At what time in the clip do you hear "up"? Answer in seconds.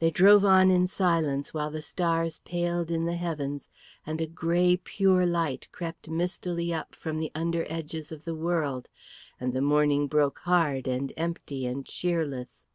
6.74-6.96